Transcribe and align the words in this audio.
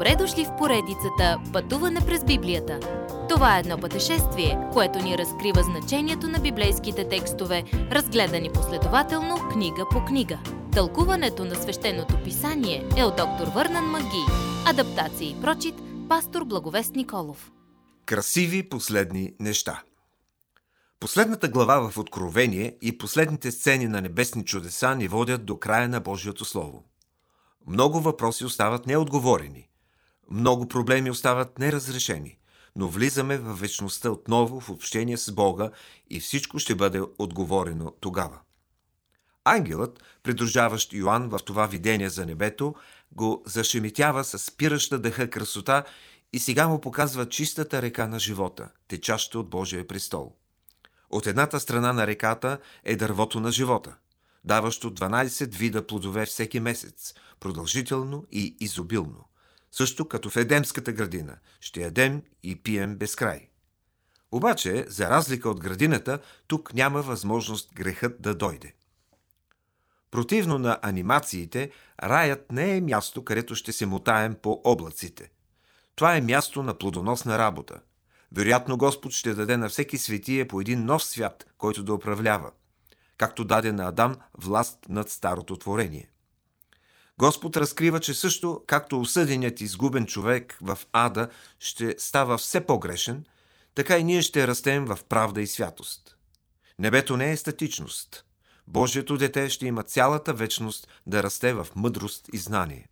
Добре 0.00 0.16
дошли 0.16 0.44
в 0.44 0.56
поредицата 0.56 1.40
Пътуване 1.52 2.00
през 2.06 2.24
Библията. 2.24 2.80
Това 3.28 3.56
е 3.56 3.60
едно 3.60 3.78
пътешествие, 3.78 4.58
което 4.72 4.98
ни 4.98 5.18
разкрива 5.18 5.62
значението 5.62 6.28
на 6.28 6.38
библейските 6.38 7.08
текстове, 7.08 7.64
разгледани 7.72 8.50
последователно 8.52 9.36
книга 9.52 9.86
по 9.90 10.04
книга. 10.04 10.38
Тълкуването 10.72 11.44
на 11.44 11.54
свещеното 11.54 12.14
писание 12.24 12.88
е 12.96 13.04
от 13.04 13.16
доктор 13.16 13.46
Върнан 13.54 13.84
Маги. 13.84 14.24
Адаптация 14.66 15.30
и 15.30 15.40
прочит, 15.40 15.74
пастор 16.08 16.44
Благовест 16.44 16.94
Николов. 16.94 17.50
Красиви 18.06 18.68
последни 18.68 19.32
неща 19.40 19.82
Последната 21.00 21.48
глава 21.48 21.90
в 21.90 21.98
Откровение 21.98 22.76
и 22.82 22.98
последните 22.98 23.50
сцени 23.50 23.88
на 23.88 24.00
небесни 24.00 24.44
чудеса 24.44 24.94
ни 24.94 25.08
водят 25.08 25.46
до 25.46 25.58
края 25.58 25.88
на 25.88 26.00
Божието 26.00 26.44
Слово. 26.44 26.84
Много 27.66 28.00
въпроси 28.00 28.44
остават 28.44 28.86
неотговорени. 28.86 29.69
Много 30.30 30.68
проблеми 30.68 31.10
остават 31.10 31.58
неразрешени. 31.58 32.38
Но 32.76 32.88
влизаме 32.88 33.38
в 33.38 33.54
вечността 33.54 34.10
отново 34.10 34.60
в 34.60 34.70
общение 34.70 35.16
с 35.16 35.32
Бога 35.32 35.70
и 36.10 36.20
всичко 36.20 36.58
ще 36.58 36.74
бъде 36.74 37.02
отговорено 37.18 37.92
тогава. 38.00 38.38
Ангелът, 39.44 40.02
придружаващ 40.22 40.92
Йоанн 40.92 41.28
в 41.28 41.38
това 41.44 41.66
видение 41.66 42.10
за 42.10 42.26
небето, 42.26 42.74
го 43.12 43.42
зашемитява 43.46 44.24
с 44.24 44.38
спираща 44.38 44.98
дъха 44.98 45.30
красота 45.30 45.84
и 46.32 46.38
сега 46.38 46.68
му 46.68 46.80
показва 46.80 47.28
чистата 47.28 47.82
река 47.82 48.08
на 48.08 48.18
живота, 48.18 48.68
течаща 48.88 49.38
от 49.38 49.50
Божия 49.50 49.86
престол. 49.86 50.34
От 51.10 51.26
едната 51.26 51.60
страна 51.60 51.92
на 51.92 52.06
реката 52.06 52.58
е 52.84 52.96
дървото 52.96 53.40
на 53.40 53.52
живота– 53.52 53.96
даващо 54.44 54.90
12 54.90 55.54
вида 55.54 55.86
плодове 55.86 56.26
всеки 56.26 56.60
месец, 56.60 57.14
продължително 57.40 58.26
и 58.32 58.56
изобилно. 58.60 59.29
Също 59.72 60.08
като 60.08 60.30
в 60.30 60.36
Едемската 60.36 60.92
градина. 60.92 61.36
Ще 61.60 61.80
ядем 61.80 62.22
и 62.42 62.62
пием 62.62 62.96
без 62.96 63.16
край. 63.16 63.48
Обаче, 64.32 64.84
за 64.88 65.10
разлика 65.10 65.50
от 65.50 65.60
градината, 65.60 66.18
тук 66.46 66.74
няма 66.74 67.02
възможност 67.02 67.74
грехът 67.74 68.22
да 68.22 68.34
дойде. 68.34 68.74
Противно 70.10 70.58
на 70.58 70.78
анимациите, 70.82 71.70
раят 72.02 72.52
не 72.52 72.76
е 72.76 72.80
място, 72.80 73.24
където 73.24 73.54
ще 73.54 73.72
се 73.72 73.86
мутаем 73.86 74.36
по 74.42 74.60
облаците. 74.64 75.30
Това 75.94 76.16
е 76.16 76.20
място 76.20 76.62
на 76.62 76.78
плодоносна 76.78 77.38
работа. 77.38 77.80
Вероятно 78.32 78.76
Господ 78.76 79.12
ще 79.12 79.34
даде 79.34 79.56
на 79.56 79.68
всеки 79.68 79.98
светие 79.98 80.48
по 80.48 80.60
един 80.60 80.84
нов 80.84 81.04
свят, 81.04 81.46
който 81.58 81.82
да 81.82 81.94
управлява 81.94 82.50
както 83.20 83.44
даде 83.44 83.72
на 83.72 83.88
Адам 83.88 84.16
власт 84.38 84.78
над 84.88 85.10
старото 85.10 85.56
творение. 85.56 86.10
Господ 87.20 87.56
разкрива, 87.56 88.00
че 88.00 88.14
също 88.14 88.62
както 88.66 89.00
осъденият 89.00 89.60
изгубен 89.60 90.06
човек 90.06 90.58
в 90.62 90.78
ада 90.92 91.28
ще 91.58 91.94
става 91.98 92.38
все 92.38 92.60
по-грешен, 92.60 93.24
така 93.74 93.98
и 93.98 94.04
ние 94.04 94.22
ще 94.22 94.46
растем 94.46 94.84
в 94.84 94.98
правда 95.08 95.40
и 95.40 95.46
святост. 95.46 96.16
Небето 96.78 97.16
не 97.16 97.32
е 97.32 97.36
статичност. 97.36 98.24
Божието 98.66 99.16
дете 99.16 99.48
ще 99.48 99.66
има 99.66 99.82
цялата 99.82 100.34
вечност 100.34 100.88
да 101.06 101.22
расте 101.22 101.52
в 101.52 101.66
мъдрост 101.76 102.28
и 102.32 102.38
знание. 102.38 102.88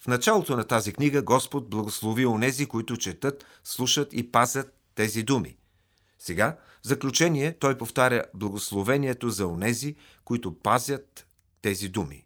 В 0.00 0.06
началото 0.06 0.56
на 0.56 0.64
тази 0.64 0.92
книга 0.92 1.22
Господ 1.22 1.70
благослови 1.70 2.26
онези, 2.26 2.66
които 2.66 2.96
четат, 2.96 3.44
слушат 3.64 4.08
и 4.12 4.32
пазят 4.32 4.74
тези 4.94 5.22
думи– 5.22 5.56
сега, 6.18 6.56
в 6.82 6.86
заключение, 6.86 7.58
той 7.58 7.78
повтаря 7.78 8.24
благословението 8.34 9.30
за 9.30 9.46
онези, 9.46 9.96
които 10.24 10.58
пазят 10.58 11.26
тези 11.62 11.88
думи. 11.88 12.25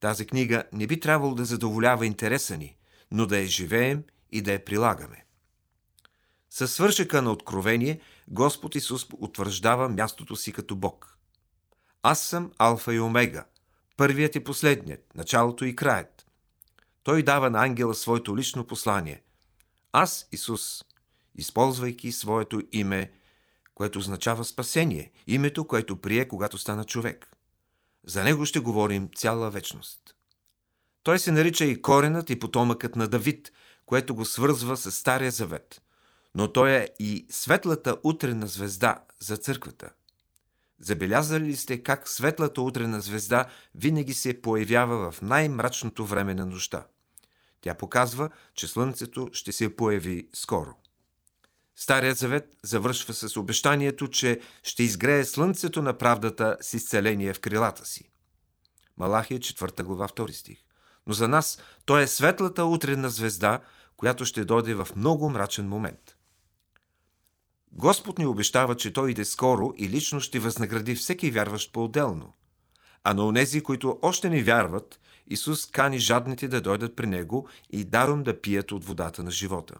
Тази 0.00 0.26
книга 0.26 0.64
не 0.72 0.86
би 0.86 1.00
трябвало 1.00 1.34
да 1.34 1.44
задоволява 1.44 2.06
интереса 2.06 2.56
ни, 2.56 2.76
но 3.10 3.26
да 3.26 3.38
я 3.38 3.46
живеем 3.46 4.04
и 4.32 4.42
да 4.42 4.52
я 4.52 4.64
прилагаме. 4.64 5.24
Със 6.50 6.72
свършека 6.72 7.22
на 7.22 7.32
откровение, 7.32 8.00
Господ 8.28 8.74
Исус 8.74 9.06
утвърждава 9.12 9.88
мястото 9.88 10.36
си 10.36 10.52
като 10.52 10.76
Бог. 10.76 11.18
Аз 12.02 12.20
съм 12.20 12.52
Алфа 12.58 12.94
и 12.94 13.00
Омега, 13.00 13.44
първият 13.96 14.34
и 14.34 14.44
последният, 14.44 15.14
началото 15.14 15.64
и 15.64 15.76
краят. 15.76 16.26
Той 17.02 17.22
дава 17.22 17.50
на 17.50 17.64
ангела 17.64 17.94
своето 17.94 18.36
лично 18.36 18.66
послание. 18.66 19.22
Аз, 19.92 20.28
Исус, 20.32 20.84
използвайки 21.34 22.12
своето 22.12 22.62
име, 22.72 23.12
което 23.74 23.98
означава 23.98 24.44
спасение, 24.44 25.12
името, 25.26 25.66
което 25.66 25.96
прие, 25.96 26.28
когато 26.28 26.58
стана 26.58 26.84
човек. 26.84 27.37
За 28.08 28.24
него 28.24 28.46
ще 28.46 28.60
говорим 28.60 29.08
цяла 29.14 29.50
вечност. 29.50 30.00
Той 31.02 31.18
се 31.18 31.32
нарича 31.32 31.64
и 31.64 31.82
коренът 31.82 32.30
и 32.30 32.38
потомъкът 32.38 32.96
на 32.96 33.08
Давид, 33.08 33.52
което 33.86 34.14
го 34.14 34.24
свързва 34.24 34.76
с 34.76 34.92
Стария 34.92 35.30
завет. 35.30 35.82
Но 36.34 36.52
той 36.52 36.70
е 36.70 36.88
и 36.98 37.26
светлата 37.30 37.96
утрена 38.02 38.46
звезда 38.46 39.04
за 39.20 39.36
църквата. 39.36 39.90
Забелязали 40.80 41.44
ли 41.44 41.56
сте 41.56 41.82
как 41.82 42.08
светлата 42.08 42.62
утрена 42.62 43.00
звезда 43.00 43.46
винаги 43.74 44.14
се 44.14 44.42
появява 44.42 45.10
в 45.10 45.22
най-мрачното 45.22 46.06
време 46.06 46.34
на 46.34 46.46
нощта? 46.46 46.86
Тя 47.60 47.74
показва, 47.74 48.30
че 48.54 48.68
Слънцето 48.68 49.28
ще 49.32 49.52
се 49.52 49.76
появи 49.76 50.28
скоро. 50.34 50.74
Старият 51.80 52.18
завет 52.18 52.56
завършва 52.62 53.14
с 53.14 53.36
обещанието, 53.36 54.08
че 54.08 54.40
ще 54.62 54.82
изгрее 54.82 55.24
слънцето 55.24 55.82
на 55.82 55.98
правдата 55.98 56.56
с 56.60 56.74
изцеление 56.74 57.34
в 57.34 57.40
крилата 57.40 57.86
си. 57.86 58.10
Малахия 58.96 59.38
4 59.38 59.82
глава 59.82 60.08
2 60.08 60.32
стих. 60.32 60.58
Но 61.06 61.14
за 61.14 61.28
нас 61.28 61.58
той 61.84 62.02
е 62.02 62.06
светлата 62.06 62.64
утренна 62.64 63.10
звезда, 63.10 63.60
която 63.96 64.24
ще 64.24 64.44
дойде 64.44 64.74
в 64.74 64.88
много 64.96 65.30
мрачен 65.30 65.68
момент. 65.68 66.16
Господ 67.72 68.18
ни 68.18 68.26
обещава, 68.26 68.76
че 68.76 68.92
Той 68.92 69.10
иде 69.10 69.24
скоро 69.24 69.74
и 69.76 69.88
лично 69.88 70.20
ще 70.20 70.38
възнагради 70.38 70.94
всеки 70.94 71.30
вярващ 71.30 71.72
по-отделно. 71.72 72.32
А 73.04 73.14
на 73.14 73.26
онези, 73.26 73.60
които 73.60 73.98
още 74.02 74.30
не 74.30 74.42
вярват, 74.42 75.00
Исус 75.26 75.66
кани 75.66 75.98
жадните 75.98 76.48
да 76.48 76.60
дойдат 76.60 76.96
при 76.96 77.06
Него 77.06 77.48
и 77.70 77.84
даром 77.84 78.22
да 78.22 78.40
пият 78.40 78.72
от 78.72 78.84
водата 78.84 79.22
на 79.22 79.30
живота. 79.30 79.74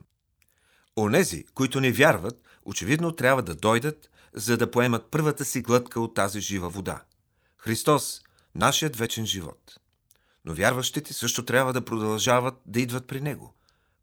Онези, 0.98 1.44
които 1.54 1.80
не 1.80 1.92
вярват, 1.92 2.42
очевидно 2.64 3.12
трябва 3.12 3.42
да 3.42 3.54
дойдат, 3.54 4.10
за 4.32 4.56
да 4.56 4.70
поемат 4.70 5.06
първата 5.10 5.44
си 5.44 5.60
глътка 5.60 6.00
от 6.00 6.14
тази 6.14 6.40
жива 6.40 6.68
вода. 6.68 7.02
Христос, 7.56 8.20
нашият 8.54 8.96
вечен 8.96 9.26
живот. 9.26 9.78
Но 10.44 10.54
вярващите 10.54 11.12
също 11.12 11.44
трябва 11.44 11.72
да 11.72 11.84
продължават 11.84 12.54
да 12.66 12.80
идват 12.80 13.06
при 13.06 13.20
Него. 13.20 13.54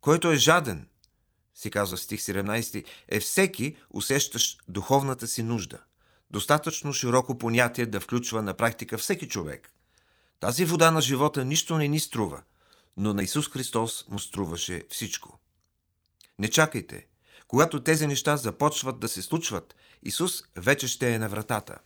Който 0.01 0.31
е 0.31 0.38
жаден, 0.38 0.88
си 1.55 1.72
казва 1.72 1.97
стих 1.97 2.19
17, 2.19 2.85
е 3.07 3.19
всеки, 3.19 3.75
усещащ 3.89 4.61
духовната 4.67 5.28
си 5.28 5.44
нужда. 5.44 5.79
Достатъчно 6.31 6.94
широко 6.94 7.38
понятие 7.38 7.85
да 7.85 8.00
включва 8.00 8.41
на 8.41 8.53
практика 8.53 8.97
всеки 8.97 9.28
човек. 9.28 9.72
Тази 10.39 10.66
вода 10.66 10.91
на 10.91 11.01
живота 11.01 11.45
нищо 11.45 11.78
не 11.78 11.88
ни 11.88 12.00
струва, 12.00 12.41
но 12.97 13.13
на 13.13 13.23
Исус 13.23 13.50
Христос 13.50 14.05
му 14.09 14.19
струваше 14.19 14.84
всичко. 14.89 15.39
Не 16.40 16.50
чакайте. 16.50 17.07
Когато 17.47 17.84
тези 17.84 18.07
неща 18.07 18.38
започват 18.38 19.00
да 19.00 19.07
се 19.07 19.22
случват, 19.22 19.75
Исус 20.03 20.44
вече 20.56 20.88
ще 20.88 21.13
е 21.13 21.19
на 21.19 21.29
вратата. 21.29 21.78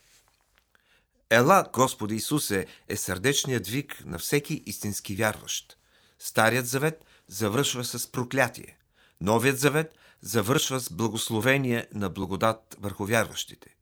Ела, 1.29 1.69
Господи 1.73 2.15
Исусе, 2.15 2.65
е 2.87 2.95
сърдечният 2.95 3.67
вик 3.67 4.05
на 4.05 4.19
всеки 4.19 4.63
истински 4.65 5.15
вярващ. 5.15 5.77
Старият 6.19 6.67
завет 6.67 7.05
завършва 7.27 7.83
с 7.83 8.11
проклятие. 8.11 8.77
Новият 9.21 9.59
завет 9.59 9.95
завършва 10.21 10.79
с 10.79 10.93
благословение 10.93 11.87
на 11.93 12.09
благодат 12.09 12.77
върху 12.79 13.05
вярващите. 13.05 13.75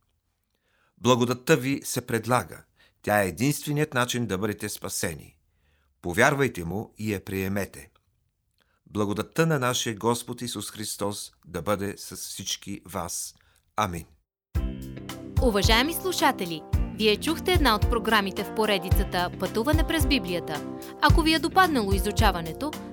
Благодатта 0.97 1.57
ви 1.57 1.81
се 1.83 2.01
предлага. 2.07 2.63
Тя 3.01 3.23
е 3.23 3.27
единственият 3.27 3.93
начин 3.93 4.27
да 4.27 4.37
бъдете 4.37 4.69
спасени. 4.69 5.37
Повярвайте 6.01 6.63
му 6.63 6.93
и 6.97 7.13
я 7.13 7.25
приемете. 7.25 7.89
Благодатта 8.91 9.45
на 9.45 9.59
нашия 9.59 9.95
Господ 9.95 10.41
Исус 10.41 10.71
Христос 10.71 11.31
да 11.45 11.61
бъде 11.61 11.95
с 11.97 12.15
всички 12.15 12.81
вас. 12.85 13.35
Амин. 13.75 14.05
Уважаеми 15.41 15.93
слушатели, 15.93 16.61
вие 16.95 17.17
чухте 17.17 17.51
една 17.51 17.75
от 17.75 17.81
програмите 17.81 18.43
в 18.43 18.55
поредицата 18.55 19.31
Пътуване 19.39 19.87
през 19.87 20.07
Библията. 20.07 20.65
Ако 21.01 21.21
ви 21.21 21.33
е 21.33 21.39
допаднало 21.39 21.93
изучаването, 21.93 22.71